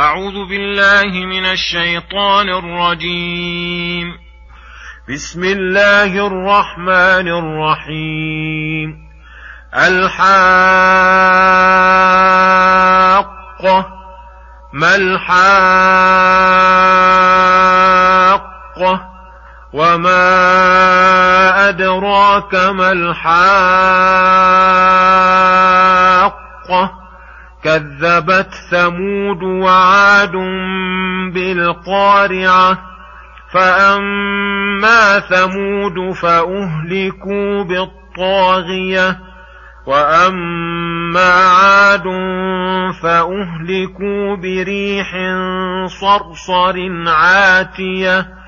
أعوذ 0.00 0.48
بالله 0.48 1.12
من 1.26 1.44
الشيطان 1.44 2.48
الرجيم. 2.48 4.18
بسم 5.08 5.44
الله 5.44 6.26
الرحمن 6.26 7.28
الرحيم. 7.28 8.96
الحاقة 9.76 10.20
ما 14.72 14.96
الحاقة 14.96 15.40
وما 19.72 20.48
أدراك 21.68 22.54
ما 22.54 22.92
الحاقة 22.92 23.90
كذبت 27.64 28.54
ثمود 28.70 29.42
وعاد 29.42 30.32
بالقارعة 31.34 32.78
فأما 33.52 35.20
ثمود 35.20 36.12
فأهلكوا 36.14 37.62
بالطاغية 37.64 39.18
وأما 39.86 41.32
عاد 41.32 42.04
فأهلكوا 43.02 44.36
بريح 44.36 45.12
صرصر 45.86 46.74
عاتية. 47.06 48.40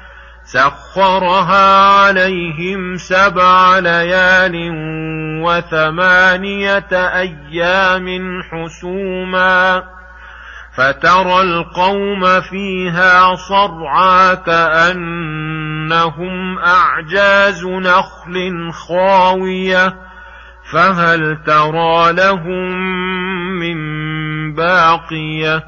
سخرها 0.45 1.79
عليهم 1.89 2.97
سبع 2.97 3.79
ليال 3.79 4.73
وثمانية 5.43 6.89
أيام 6.93 8.41
حسوما 8.43 9.83
فترى 10.77 11.43
القوم 11.43 12.41
فيها 12.41 13.35
صرعى 13.35 14.37
كأنهم 14.37 15.59
أعجاز 16.59 17.65
نخل 17.65 18.73
خاوية 18.73 19.97
فهل 20.73 21.39
ترى 21.47 22.13
لهم 22.13 22.73
من 23.59 23.77
باقية 24.55 25.65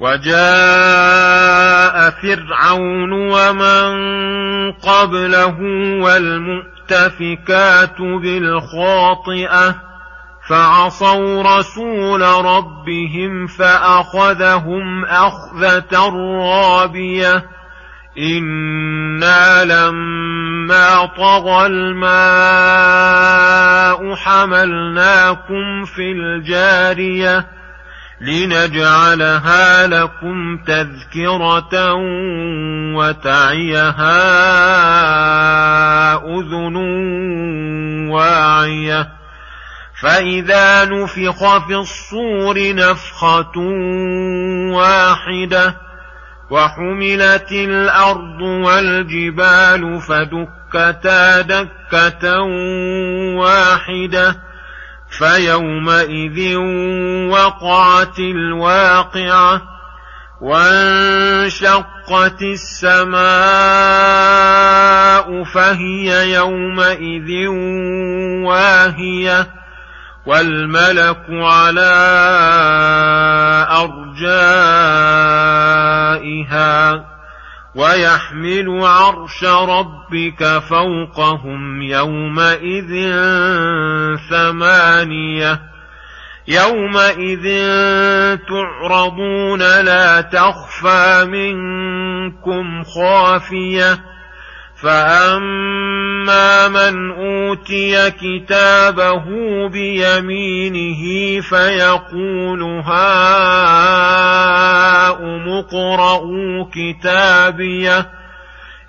وجاء 0.00 2.10
فرعون 2.10 3.12
ومن 3.12 3.92
قبله 4.72 5.58
والمؤتفكات 6.90 8.00
بالخاطئة 8.00 9.74
فعصوا 10.48 11.42
رسول 11.58 12.22
ربهم 12.22 13.46
فأخذهم 13.46 15.04
أخذة 15.04 16.08
رابية 16.40 17.44
إنا 18.18 19.64
لما 19.64 21.06
طغى 21.06 21.66
الماء 21.66 22.14
حملناكم 24.14 25.84
في 25.84 26.12
الجارية 26.12 27.46
لنجعلها 28.22 29.86
لكم 29.86 30.58
تذكرة 30.66 31.94
وتعيها 32.96 34.14
أذن 36.16 36.76
واعية 38.10 39.08
فإذا 40.02 40.84
نفخ 40.84 41.66
في 41.66 41.74
الصور 41.74 42.74
نفخة 42.74 43.58
واحدة 44.72 45.76
وحملت 46.50 47.52
الأرض 47.52 48.40
والجبال 48.40 50.00
فدكتا 50.00 51.40
دكة 51.40 52.40
واحدة 53.36 54.51
فيومئذ 55.18 56.56
وقعت 57.28 58.18
الواقعة 58.18 59.62
وانشقت 60.40 61.82
السماء 62.42 63.22
فهي 65.44 66.32
يومئذ 66.34 67.48
واهية 68.46 69.48
والملك 70.26 71.24
على 71.30 71.92
أرجائها 73.70 75.12
ويحمل 77.74 78.84
عرش 78.84 79.44
ربك 79.44 80.58
فوقهم 80.58 81.82
يومئذ 81.82 83.12
ثمانية. 84.30 85.60
يومئذ 86.48 87.44
تعرضون 88.36 89.58
لا 89.58 90.20
تخفى 90.20 91.24
منكم 91.24 92.82
خافية. 92.84 94.11
فأما 94.82 96.68
من 96.68 97.10
أوتي 97.10 98.10
كتابه 98.10 99.24
بيمينه 99.68 101.40
فيقول 101.40 102.62
هاؤم 102.62 102.92
اقرءوا 105.48 106.66
كتابيه 106.74 108.10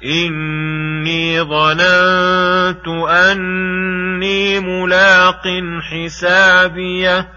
إني 0.05 1.41
ظننت 1.41 2.87
أني 3.09 4.59
ملاق 4.59 5.47
حسابيه 5.91 7.27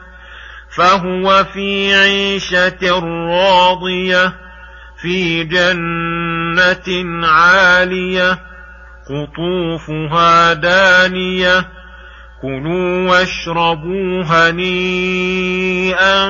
فهو 0.77 1.45
في 1.45 1.95
عيشة 1.95 3.00
راضية 3.28 4.46
في 5.03 5.45
جنة 5.45 7.27
عالية 7.27 8.39
قطوفها 9.07 10.53
دانية. 10.53 11.69
كلوا 12.43 13.11
واشربوا 13.11 14.25
هنيئا 14.25 16.29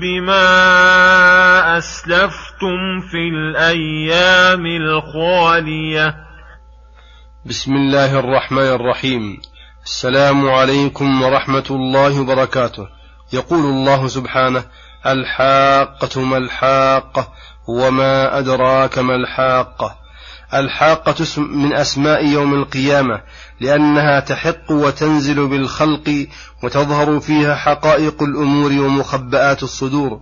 بما 0.00 1.78
أسلفتم 1.78 3.00
في 3.10 3.28
الأيام 3.32 4.66
الخالية. 4.66 6.16
بسم 7.46 7.74
الله 7.74 8.18
الرحمن 8.18 8.58
الرحيم. 8.58 9.40
السلام 9.84 10.48
عليكم 10.48 11.22
ورحمة 11.22 11.66
الله 11.70 12.20
وبركاته. 12.20 12.88
يقول 13.32 13.64
الله 13.64 14.08
سبحانه 14.08 14.64
الحاقة 15.06 16.20
ما 16.20 16.36
الحاقة؟ 16.36 17.32
وما 17.68 18.38
أدراك 18.38 18.98
ما 18.98 19.14
الحاقة. 19.14 19.96
الحاقة 20.54 21.24
من 21.38 21.72
أسماء 21.72 22.26
يوم 22.26 22.54
القيامة 22.54 23.20
لأنها 23.60 24.20
تحق 24.20 24.70
وتنزل 24.70 25.46
بالخلق 25.46 26.26
وتظهر 26.62 27.20
فيها 27.20 27.54
حقائق 27.54 28.22
الأمور 28.22 28.72
ومخبآت 28.72 29.62
الصدور. 29.62 30.20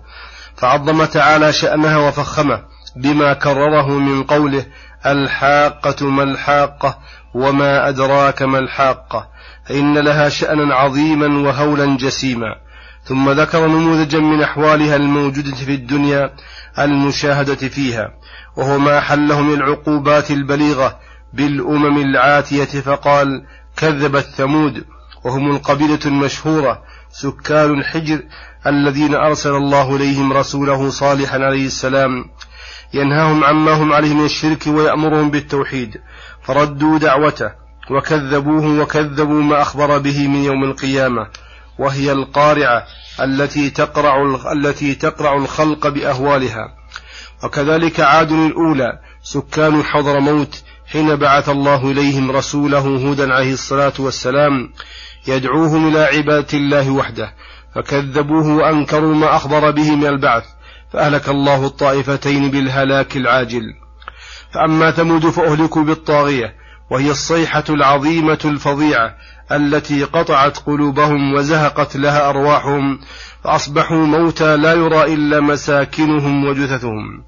فعظم 0.57 1.05
تعالى 1.05 1.53
شأنها 1.53 1.99
وفخمه 1.99 2.63
بما 2.97 3.33
كرره 3.33 3.89
من 3.89 4.23
قوله 4.23 4.67
الحاقة 5.07 6.07
ما 6.07 6.23
الحاقة 6.23 6.99
وما 7.35 7.89
أدراك 7.89 8.43
ما 8.43 8.59
الحاقة. 8.59 9.29
فإن 9.67 9.99
لها 9.99 10.29
شأنا 10.29 10.75
عظيما 10.75 11.49
وهولا 11.49 11.97
جسيما. 11.97 12.64
ثم 13.05 13.31
ذكر 13.31 13.67
نموذجا 13.67 14.19
من 14.19 14.43
أحوالها 14.43 14.97
الموجودة 14.97 15.55
في 15.55 15.75
الدنيا 15.75 16.35
المشاهدة 16.79 17.69
فيها 17.69 18.11
وهو 18.57 18.79
ما 18.79 18.99
أحله 18.99 19.41
من 19.41 19.55
العقوبات 19.55 20.31
البليغة 20.31 20.99
بالأمم 21.33 21.99
العاتية 21.99 22.65
فقال 22.65 23.45
كذبت 23.77 24.25
ثمود 24.25 24.85
وهم 25.25 25.51
القبيلة 25.51 25.99
المشهورة 26.07 26.83
سكان 27.11 27.71
الحجر 27.71 28.23
الذين 28.67 29.15
أرسل 29.15 29.51
الله 29.51 29.97
إليهم 29.97 30.33
رسوله 30.33 30.91
صالحا 30.91 31.39
عليه 31.39 31.67
السلام. 31.67 32.25
ينهاهم 32.95 33.45
عما 33.45 33.73
هم 33.73 33.93
عليه 33.93 34.15
من 34.15 34.25
الشرك 34.25 34.67
ويأمرهم 34.67 35.31
بالتوحيد. 35.31 36.01
فردوا 36.43 36.99
دعوته 36.99 37.51
وكذبوه 37.91 38.81
وكذبوا 38.81 39.43
ما 39.43 39.63
أخبر 39.63 39.99
به 39.99 40.29
من 40.29 40.45
يوم 40.45 40.65
القيامة 40.65 41.27
وهي 41.79 42.13
القارعة 42.13 42.87
التي 43.21 43.71
تقرع 43.71 44.37
التي 44.53 44.95
تقرع 44.95 45.37
الخلق 45.37 45.89
بأهوالها. 45.89 46.75
وكذلك 47.45 48.01
عاد 48.01 48.33
الأولى 48.33 49.01
سكان 49.23 49.83
حضرموت 49.83 50.63
حين 50.87 51.17
بعث 51.17 51.49
الله 51.49 51.91
إليهم 51.91 52.31
رسوله 52.31 52.79
هودا 52.79 53.35
عليه 53.35 53.53
الصلاة 53.53 53.93
والسلام 53.99 54.73
يدعوهم 55.27 55.89
إلى 55.89 56.05
عبادة 56.05 56.59
الله 56.59 56.91
وحده. 56.91 57.35
فكذبوه 57.75 58.47
وأنكروا 58.47 59.15
ما 59.15 59.37
أخبر 59.37 59.71
به 59.71 59.97
من 59.97 60.07
البعث 60.07 60.45
فأهلك 60.93 61.29
الله 61.29 61.67
الطائفتين 61.67 62.51
بالهلاك 62.51 63.17
العاجل. 63.17 63.63
فأما 64.55 64.91
ثمود 64.91 65.31
فأهلكوا 65.31 65.83
بالطاغية 65.83 66.64
وهي 66.91 67.11
الصيحة 67.11 67.65
العظيمة 67.71 68.39
الفظيعة 68.45 69.15
التي 69.53 70.05
قطعت 70.05 70.59
قلوبهم 70.59 71.35
وزهقت 71.35 71.97
لها 71.97 72.29
أرواحهم 72.29 73.01
فأصبحوا 73.45 74.07
موتى 74.07 74.57
لا 74.57 74.73
يرى 74.73 75.15
إلا 75.15 75.41
مساكنهم 75.41 76.45
وجثثهم. 76.45 77.25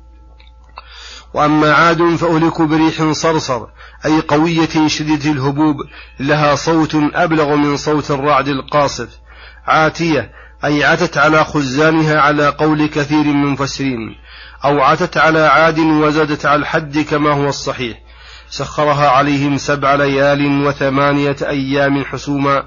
وأما 1.34 1.72
عاد 1.72 2.16
فأهلكوا 2.16 2.66
بريح 2.66 3.12
صرصر 3.12 3.66
أي 4.04 4.20
قوية 4.20 4.86
شديدة 4.86 5.30
الهبوب 5.30 5.76
لها 6.20 6.54
صوت 6.54 6.96
أبلغ 7.14 7.56
من 7.56 7.76
صوت 7.76 8.10
الرعد 8.10 8.48
القاصف. 8.48 9.08
عاتية 9.66 10.30
أي 10.64 10.84
عتت 10.84 11.18
على 11.18 11.44
خزانها 11.44 12.20
على 12.20 12.48
قول 12.48 12.86
كثير 12.86 13.24
من 13.24 13.44
المفسرين 13.44 13.98
أو 14.64 14.80
عتت 14.80 15.16
على 15.16 15.40
عاد 15.40 15.78
وزادت 15.78 16.46
على 16.46 16.60
الحد 16.60 16.98
كما 16.98 17.32
هو 17.32 17.48
الصحيح. 17.48 18.05
سخرها 18.48 19.08
عليهم 19.08 19.56
سبع 19.56 19.94
ليال 19.94 20.66
وثمانية 20.66 21.36
أيام 21.42 22.04
حسوما 22.04 22.62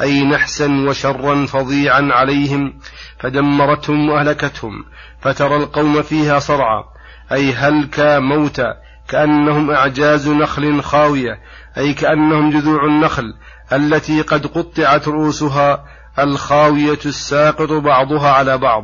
أي 0.00 0.24
نحسا 0.24 0.66
وشرا 0.88 1.46
فظيعا 1.46 2.08
عليهم 2.12 2.78
فدمرتهم 3.18 4.08
وأهلكتهم 4.08 4.84
فترى 5.20 5.56
القوم 5.56 6.02
فيها 6.02 6.38
صرعى 6.38 6.84
أي 7.32 7.52
هلكا 7.52 8.18
موتى 8.18 8.74
كأنهم 9.08 9.70
أعجاز 9.70 10.28
نخل 10.28 10.82
خاوية 10.82 11.40
أي 11.78 11.94
كأنهم 11.94 12.50
جذوع 12.50 12.84
النخل 12.84 13.34
التي 13.72 14.22
قد 14.22 14.46
قطعت 14.46 15.08
رؤوسها 15.08 15.84
الخاوية 16.18 16.98
الساقط 17.06 17.72
بعضها 17.72 18.30
على 18.32 18.58
بعض. 18.58 18.82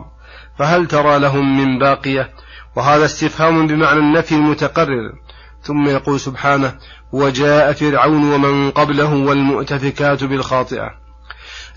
فهل 0.59 0.87
ترى 0.87 1.19
لهم 1.19 1.59
من 1.59 1.79
باقية؟ 1.79 2.31
وهذا 2.77 3.05
استفهام 3.05 3.67
بمعنى 3.67 3.99
النفي 3.99 4.35
المتقرر. 4.35 5.13
ثم 5.67 5.89
يقول 5.89 6.21
سبحانه 6.21 6.75
وجاء 7.13 7.73
فرعون 7.73 8.33
ومن 8.33 8.71
قبله 8.71 9.15
والمؤتفكات 9.15 10.25
بالخاطئة. 10.25 10.91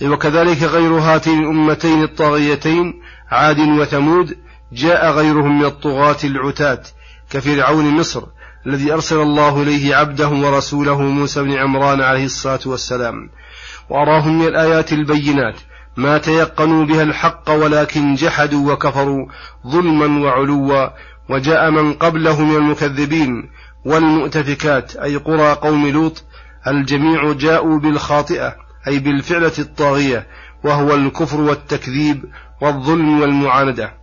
وكذلك 0.04 0.64
غير 0.64 0.92
هاتين 0.92 1.40
الأمتين 1.40 2.04
الطاغيتين 2.04 2.94
عاد 3.32 3.60
وثمود 3.60 4.38
جاء 4.74 5.12
غيرهم 5.12 5.60
من 5.60 5.66
الطغاة 5.66 6.18
العتاة 6.24 6.82
كفرعون 7.30 7.86
مصر 7.86 8.24
الذي 8.68 8.94
أرسل 8.94 9.22
الله 9.22 9.62
إليه 9.62 9.96
عبده 9.96 10.30
ورسوله 10.30 11.02
موسى 11.02 11.44
بن 11.44 11.54
عمران 11.54 12.02
عليه 12.02 12.26
الصلاة 12.26 12.60
والسلام. 12.66 13.30
وأراهم 13.90 14.40
من 14.40 14.48
الآيات 14.48 14.94
البينات 14.94 15.56
ما 15.98 16.18
تيقنوا 16.18 16.86
بها 16.86 17.04
الحق 17.04 17.52
ولكن 17.52 18.16
جحدوا 18.16 18.74
وكفروا 18.74 19.26
ظلما 19.68 20.26
وعلوا 20.26 20.90
وجاء 21.30 21.72
من 21.72 21.94
قبله 21.94 22.42
من 22.44 22.56
المكذبين 22.56 23.50
والمؤتفكات 23.86 24.96
أي 24.96 25.16
قرى 25.16 25.54
قوم 25.54 25.88
لوط 25.88 26.24
الجميع 26.68 27.34
جاءوا 27.34 27.80
بالخاطئة 27.80 28.56
أي 28.88 29.00
بالفعلة 29.00 29.52
الطاغية 29.60 30.28
وهو 30.64 30.96
الكفر 30.96 31.42
والتكذيب 31.42 32.26
والظلم 32.62 33.22
والمعاندة. 33.22 33.94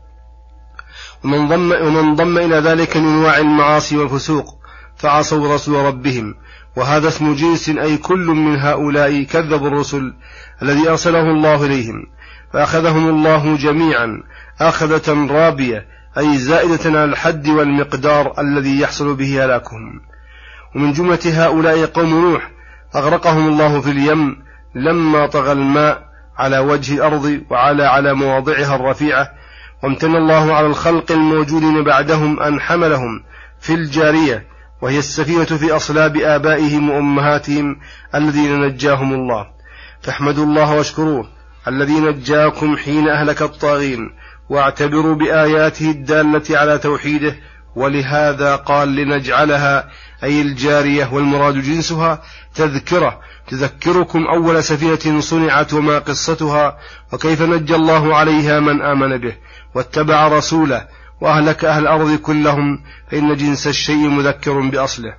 ومن 1.25 1.49
ضم, 1.49 1.73
ومن 1.73 2.15
ضم 2.15 2.39
إلى 2.39 2.57
ذلك 2.57 2.97
من 2.97 3.09
أنواع 3.09 3.39
المعاصي 3.39 3.97
والفسوق 3.97 4.59
فعصوا 4.97 5.55
رسول 5.55 5.85
ربهم. 5.85 6.35
وهذا 6.77 7.09
اسم 7.09 7.35
جنس 7.35 7.69
أي 7.69 7.97
كل 7.97 8.27
من 8.27 8.57
هؤلاء 8.57 9.23
كذبوا 9.23 9.69
الرسل 9.69 10.15
الذي 10.63 10.91
أرسله 10.91 11.31
الله 11.31 11.65
إليهم 11.65 12.07
فأخذهم 12.53 13.09
الله 13.09 13.57
جميعا 13.57 14.23
أخذة 14.61 15.27
رابية 15.31 15.87
أي 16.19 16.39
زائدة 16.39 16.99
على 16.99 17.05
الحد 17.05 17.49
والمقدار 17.49 18.35
الذي 18.39 18.81
يحصل 18.81 19.15
به 19.15 19.45
هلاكهم. 19.45 20.01
ومن 20.75 20.93
جملة 20.93 21.19
هؤلاء 21.25 21.87
قوم 21.87 22.09
نوح 22.09 22.51
أغرقهم 22.97 23.49
الله 23.49 23.81
في 23.81 23.91
اليم 23.91 24.37
لما 24.75 25.27
طغى 25.27 25.53
الماء 25.53 26.07
على 26.39 26.59
وجه 26.59 26.95
الأرض 26.95 27.41
وعلى 27.51 27.85
على 27.85 28.15
مواضعها 28.15 28.77
الرفيعة 28.77 29.29
وامتن 29.83 30.17
الله 30.17 30.55
على 30.55 30.67
الخلق 30.67 31.13
الموجودين 31.13 31.85
بعدهم 31.85 32.41
أن 32.41 32.61
حملهم 32.61 33.23
في 33.61 33.75
الجارية 33.75 34.47
وهي 34.83 34.99
السفينة 34.99 35.45
في 35.45 35.77
أصلاب 35.77 36.17
آبائهم 36.17 36.91
وأمهاتهم 36.91 37.77
الذين 38.15 38.61
نجاهم 38.61 39.15
الله. 39.15 39.47
فاحمدوا 40.03 40.45
الله 40.45 40.75
واشكروه 40.75 41.29
الذي 41.69 42.01
نجاكم 42.01 42.77
حين 42.77 43.09
أهلك 43.09 43.43
الطاغين 43.43 44.11
واعتبروا 44.49 45.15
بآياته 45.15 45.91
الدالة 45.91 46.59
على 46.59 46.79
توحيده 46.79 47.37
ولهذا 47.77 48.57
قال 48.57 48.89
لنجعلها 48.89 49.89
أي 50.25 50.43
الجارية 50.43 51.09
والمراد 51.13 51.55
جنسها 51.55 52.23
تذكرة. 52.55 53.21
تذكركم 53.49 54.27
أول 54.27 54.65
سفينة 54.65 55.21
صنعت 55.21 55.75
وما 55.75 55.99
قصتها 55.99 56.79
وكيف 57.13 57.43
نجى 57.43 57.75
الله 57.75 58.17
عليها 58.17 58.61
من 58.61 58.83
آمن 58.83 59.19
به 59.19 59.37
واتبع 59.75 60.29
رسوله 60.29 60.87
وأهلك 61.21 61.65
أهل 61.65 61.83
الأرض 61.83 62.19
كلهم 62.19 62.83
فإن 63.11 63.37
جنس 63.37 63.67
الشيء 63.67 64.09
مذكر 64.09 64.61
بأصله. 64.61 65.15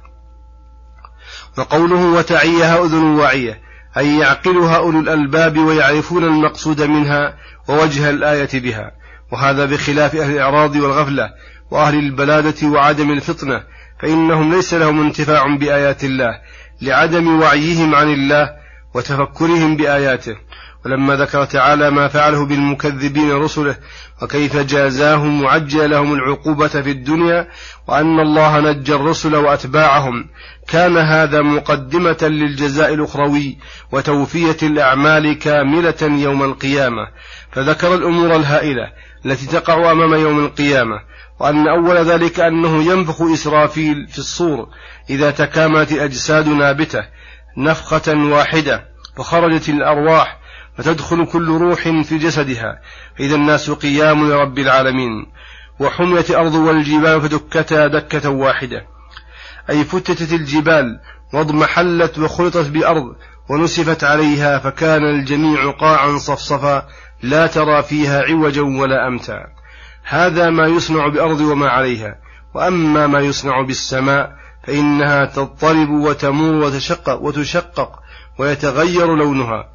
وقوله 1.58 2.06
وتعيها 2.14 2.86
أذن 2.86 3.04
واعية 3.04 3.62
أي 3.98 4.20
يعقلها 4.20 4.78
أولو 4.78 5.00
الألباب 5.00 5.58
ويعرفون 5.58 6.24
المقصود 6.24 6.82
منها 6.82 7.34
ووجه 7.70 8.10
الآية 8.10 8.50
بها. 8.54 8.97
وهذا 9.32 9.66
بخلاف 9.66 10.16
أهل 10.16 10.32
الإعراض 10.32 10.76
والغفلة 10.76 11.30
وأهل 11.72 11.96
البلادة 11.96 12.68
وعدم 12.68 13.12
الفطنة 13.12 13.64
فإنهم 14.00 14.56
ليس 14.56 14.74
لهم 14.74 15.02
انتفاع 15.02 15.56
بآيات 15.56 16.04
الله 16.04 16.42
لعدم 16.82 17.42
وعيهم 17.42 17.96
عن 17.96 18.14
الله 18.14 18.50
وتفكرهم 18.94 19.76
بآياته. 19.76 20.36
ولما 20.86 21.16
ذكر 21.16 21.46
تعالى 21.46 21.92
ما 21.92 22.08
فعله 22.08 22.46
بالمكذبين 22.46 23.32
رسله 23.32 23.76
وكيف 24.22 24.58
جازاهم 24.58 25.44
وعجل 25.44 25.90
لهم 25.90 26.14
العقوبة 26.14 26.68
في 26.68 26.92
الدنيا 26.92 27.48
وأن 27.88 28.20
الله 28.20 28.60
نجى 28.60 28.96
الرسل 28.96 29.36
وأتباعهم 29.36 30.30
كان 30.68 30.98
هذا 30.98 31.42
مقدمة 31.42 32.18
للجزاء 32.22 32.94
الأخروي 32.94 33.58
وتوفية 33.92 34.58
الأعمال 34.64 35.40
كاملة 35.40 36.02
يوم 36.02 36.44
القيامة. 36.44 37.08
فذكر 37.52 37.96
الأمور 37.96 38.36
الهائلة 38.36 38.92
التي 39.28 39.46
تقع 39.46 39.92
أمام 39.92 40.14
يوم 40.14 40.46
القيامة 40.46 41.00
وأن 41.40 41.68
أول 41.68 41.96
ذلك 41.96 42.40
أنه 42.40 42.84
ينفخ 42.84 43.22
إسرافيل 43.22 44.08
في 44.08 44.20
الصور 44.20 44.68
إذا 45.10 45.32
تكاملت 45.32 45.92
الأجساد 45.92 46.48
نابتة 46.48 47.04
نفخة 47.58 48.14
واحدة 48.16 48.86
فخرجت 49.18 49.70
الأرواح 49.70 50.40
فتدخل 50.78 51.26
كل 51.26 51.48
روح 51.48 51.82
في 51.82 52.18
جسدها. 52.18 52.82
فإذا 53.18 53.36
الناس 53.36 53.72
قيام 53.72 54.30
لرب 54.30 54.60
العالمين 54.60 55.26
وحميت 55.80 56.30
الأرض 56.30 56.56
والجبال 56.56 57.22
فدكتا 57.22 57.88
دكة 57.88 58.30
واحدة. 58.30 58.86
أي 59.70 59.84
فتتت 59.84 60.34
الجبال 60.34 61.00
واضمحلت 61.34 62.20
وخلطت 62.20 62.68
بأرض 62.68 63.16
ونسفت 63.50 64.04
عليها 64.04 64.60
فكان 64.60 65.04
الجميع 65.04 65.72
قاعا 65.72 66.18
صفصفا 66.18 66.88
لا 67.22 67.48
ترى 67.48 67.84
فيها 67.84 68.22
عوجا 68.22 68.62
ولا 68.62 69.08
أمتا. 69.08 69.48
هذا 70.04 70.50
ما 70.50 70.68
يصنع 70.68 71.08
بأرض 71.08 71.42
وما 71.42 71.70
عليها. 71.70 72.16
وأما 72.54 73.08
ما 73.08 73.20
يصنع 73.20 73.62
بالسماء 73.62 74.36
فإنها 74.68 75.26
تضطرب 75.26 75.90
وتمور 75.90 76.54
وتشقق 76.54 77.22
وتشقق 77.22 78.00
ويتغير 78.40 79.16
لونها 79.16 79.70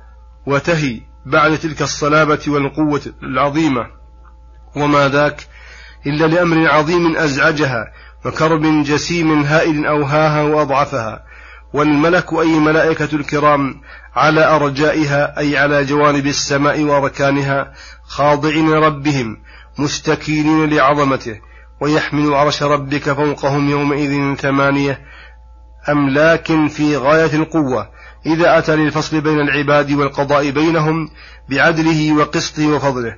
وتهي 0.46 1.00
بعد 1.26 1.58
تلك 1.58 1.82
الصلابة 1.82 2.40
والقوة 2.48 3.02
العظيمة. 3.22 3.86
وما 4.76 5.08
ذاك 5.08 5.46
إلا 6.06 6.26
لأمر 6.26 6.70
عظيم 6.70 7.16
أزعجها 7.16 7.92
وكرب 8.24 8.84
جسيم 8.84 9.42
هائل 9.42 9.86
أوهاها 9.86 10.42
وأضعفها. 10.42 11.24
والملك 11.72 12.32
أي 12.32 12.58
ملائكة 12.58 13.08
الكرام 13.16 13.80
على 14.14 14.44
أرجائها 14.44 15.38
أي 15.38 15.58
على 15.58 15.84
جوانب 15.84 16.26
السماء 16.26 16.82
وأركانها 16.82 17.72
خاضعين 18.04 18.72
ربهم 18.72 19.36
مستكينين 19.78 20.70
لعظمته 20.70 21.40
ويحمل 21.80 22.34
عرش 22.34 22.62
ربك 22.62 23.12
فوقهم 23.12 23.70
يومئذ 23.70 24.34
ثمانية 24.34 25.00
أملاك 25.88 26.66
في 26.68 26.96
غاية 26.96 27.34
القوة. 27.34 27.88
إذا 28.26 28.58
أتى 28.58 28.76
للفصل 28.76 29.20
بين 29.20 29.40
العباد 29.40 29.92
والقضاء 29.92 30.50
بينهم 30.50 31.08
بعدله 31.50 32.12
وقسطه 32.12 32.66
وفضله. 32.66 33.16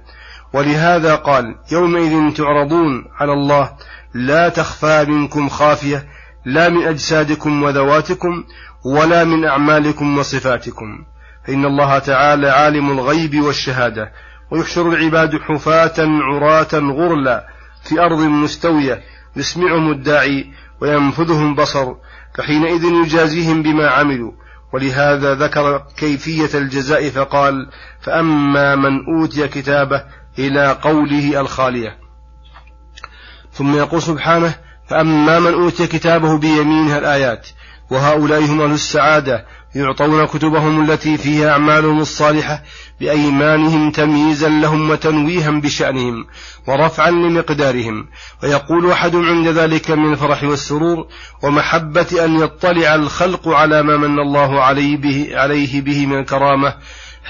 ولهذا 0.53 1.15
قال 1.15 1.45
يومئذ 1.73 2.35
تعرضون 2.35 3.05
على 3.21 3.33
الله 3.33 3.71
لا 4.15 4.49
تخفى 4.49 5.05
منكم 5.09 5.49
خافية 5.49 6.07
لا 6.45 6.69
من 6.69 6.83
أجسادكم 6.83 7.63
وذواتكم 7.63 8.45
ولا 8.85 9.25
من 9.25 9.45
أعمالكم 9.45 10.19
وصفاتكم. 10.19 11.05
فإن 11.47 11.65
الله 11.65 11.99
تعالى 11.99 12.49
عالم 12.49 12.91
الغيب 12.91 13.41
والشهادة 13.41 14.13
ويحشر 14.51 14.89
العباد 14.89 15.41
حفاة 15.41 15.95
عراة 15.99 16.75
غرلا 16.75 17.47
في 17.83 18.01
أرض 18.01 18.21
مستوية 18.21 19.03
يسمعهم 19.37 19.91
الداعي 19.91 20.53
وينفذهم 20.81 21.55
بصر 21.55 21.95
فحينئذ 22.35 22.85
يجازيهم 22.85 23.63
بما 23.63 23.89
عملوا. 23.89 24.33
ولهذا 24.73 25.35
ذكر 25.35 25.85
كيفية 25.97 26.59
الجزاء 26.59 27.11
فقال 27.11 27.71
فأما 28.01 28.77
من 28.77 29.05
أوتي 29.07 29.49
كتابه 29.49 30.05
إلى 30.39 30.73
قوله 30.83 31.41
الخالية. 31.41 31.99
ثم 33.53 33.77
يقول 33.77 34.03
سبحانه 34.03 34.55
فأما 34.89 35.41
من 35.41 35.53
أوتي 35.53 35.87
كتابه 35.87 36.39
بيمينها 36.39 36.99
الآيات 36.99 37.49
وهؤلاء 37.91 38.45
هم 38.45 38.61
أهل 38.61 38.71
السعادة 38.71 39.47
يعطون 39.75 40.27
كتبهم 40.27 40.91
التي 40.91 41.17
فيها 41.17 41.51
أعمالهم 41.51 42.01
الصالحة 42.01 42.63
بأيمانهم 43.01 43.91
تمييزا 43.91 44.49
لهم 44.49 44.91
وتنويها 44.91 45.51
بشأنهم 45.51 46.27
ورفعا 46.69 47.11
لمقدارهم 47.11 48.07
ويقول 48.43 48.91
أحد 48.91 49.17
عند 49.17 49.49
ذلك 49.49 49.91
من 49.91 50.13
الفرح 50.13 50.45
والسرور 50.45 51.07
ومحبة 51.43 52.25
أن 52.25 52.41
يطلع 52.41 52.95
الخلق 52.95 53.49
على 53.49 53.83
ما 53.83 53.97
من 53.97 54.19
الله 54.19 54.65
عليه 54.65 54.97
به, 54.97 55.29
عليه 55.33 55.81
به 55.81 56.07
من 56.07 56.19
الكرامة 56.19 56.75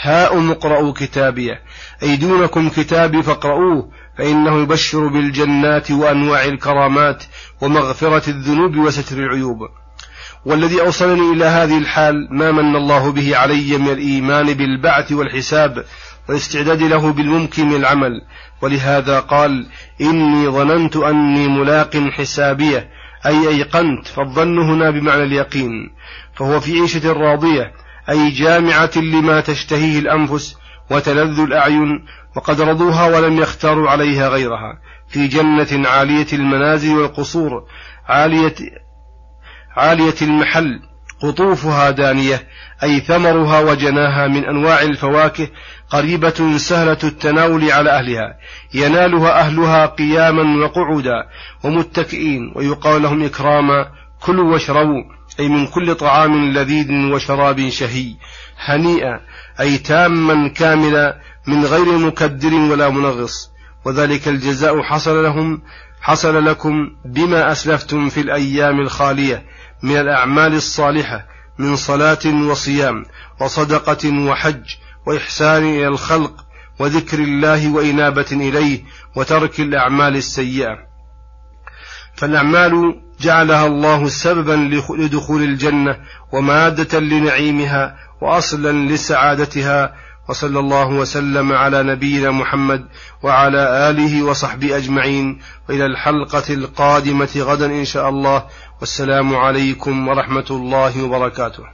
هاؤم 0.02 0.50
اقرأوا 0.50 0.92
كتابيه 0.92 1.62
أي 2.02 2.16
دونكم 2.16 2.68
كتابي 2.68 3.22
فاقرؤوه 3.22 3.90
فإنه 4.18 4.62
يبشر 4.62 5.06
بالجنات 5.06 5.90
وأنواع 5.90 6.44
الكرامات 6.44 7.24
ومغفرة 7.60 8.30
الذنوب 8.30 8.76
وستر 8.76 9.18
العيوب. 9.18 9.58
والذي 10.44 10.80
أوصلني 10.80 11.32
إلى 11.32 11.44
هذه 11.44 11.78
الحال 11.78 12.28
ما 12.30 12.52
من 12.52 12.76
الله 12.76 13.12
به 13.12 13.36
علي 13.36 13.78
من 13.78 13.88
الإيمان 13.88 14.54
بالبعث 14.54 15.12
والحساب 15.12 15.84
والاستعداد 16.28 16.82
له 16.82 17.12
بالممكن 17.12 17.68
من 17.68 17.76
العمل. 17.76 18.12
ولهذا 18.62 19.20
قال 19.20 19.66
إني 20.00 20.48
ظننت 20.48 20.96
أني 20.96 21.48
ملاق 21.48 21.96
حسابية 21.96 22.88
أي 23.26 23.48
أيقنت 23.48 24.06
فالظن 24.06 24.58
هنا 24.58 24.90
بمعنى 24.90 25.22
اليقين. 25.22 25.70
فهو 26.34 26.60
في 26.60 26.80
عيشة 26.80 27.12
راضية 27.12 27.72
أي 28.08 28.30
جامعة 28.30 28.90
لما 28.96 29.40
تشتهيه 29.40 29.98
الأنفس 29.98 30.56
وتلذ 30.90 31.40
الأعين 31.40 32.04
وقد 32.36 32.60
رضوها 32.60 33.06
ولم 33.06 33.38
يختاروا 33.38 33.90
عليها 33.90 34.28
غيرها. 34.28 34.78
في 35.08 35.26
جنة 35.26 35.88
عالية 35.88 36.26
المنازل 36.32 36.94
والقصور 36.96 37.64
عالية 38.08 38.54
عالية 39.76 40.14
المحل 40.22 40.80
قطوفها 41.22 41.90
دانية 41.90 42.48
أي 42.82 43.00
ثمرها 43.00 43.60
وجناها 43.60 44.28
من 44.28 44.44
أنواع 44.44 44.82
الفواكه 44.82 45.48
قريبة 45.90 46.56
سهلة 46.56 46.98
التناول 47.04 47.70
على 47.70 47.90
أهلها. 47.90 48.36
ينالها 48.74 49.40
أهلها 49.40 49.86
قياما 49.86 50.64
وقعودا 50.64 51.26
ومتكئين 51.64 52.52
ويقال 52.56 53.02
لهم 53.02 53.24
إكراما 53.24 53.86
كلوا 54.20 54.52
واشربوا. 54.52 55.02
أي 55.40 55.48
من 55.48 55.66
كل 55.66 55.94
طعام 55.94 56.52
لذيذ 56.52 56.92
وشراب 56.92 57.68
شهي 57.68 58.14
هنيئا 58.58 59.20
أي 59.60 59.78
تاما 59.78 60.48
كاملا 60.48 61.20
من 61.46 61.64
غير 61.64 61.98
مكدر 61.98 62.54
ولا 62.54 62.88
منغص. 62.90 63.50
وذلك 63.84 64.28
الجزاء 64.28 64.82
حصل 64.82 65.22
لهم 65.22 65.62
حصل 66.00 66.44
لكم 66.44 66.90
بما 67.04 67.52
أسلفتم 67.52 68.08
في 68.08 68.20
الأيام 68.20 68.80
الخالية 68.80 69.44
من 69.82 69.96
الأعمال 69.96 70.54
الصالحة 70.54 71.26
من 71.58 71.76
صلاة 71.76 72.26
وصيام 72.50 73.04
وصدقة 73.40 74.10
وحج 74.28 74.62
وإحسان 75.06 75.62
إلى 75.62 75.88
الخلق 75.88 76.44
وذكر 76.78 77.18
الله 77.18 77.72
وإنابة 77.72 78.26
إليه 78.32 78.84
وترك 79.16 79.60
الأعمال 79.60 80.16
السيئة. 80.16 80.78
فالأعمال 82.14 83.03
جعلها 83.24 83.66
الله 83.66 84.08
سببا 84.08 84.52
لدخول 84.98 85.42
الجنة 85.42 85.96
ومادة 86.32 87.00
لنعيمها 87.00 87.96
وأصلا 88.22 88.72
لسعادتها 88.72 89.94
وصلى 90.28 90.58
الله 90.58 90.88
وسلم 90.88 91.52
على 91.52 91.82
نبينا 91.82 92.30
محمد 92.30 92.84
وعلى 93.22 93.90
آله 93.90 94.22
وصحبه 94.22 94.76
أجمعين. 94.76 95.40
وإلى 95.68 95.86
الحلقة 95.86 96.54
القادمة 96.54 97.28
غدا 97.36 97.66
إن 97.66 97.84
شاء 97.84 98.08
الله. 98.08 98.44
والسلام 98.80 99.36
عليكم 99.36 100.08
ورحمة 100.08 100.46
الله 100.50 101.04
وبركاته. 101.04 101.73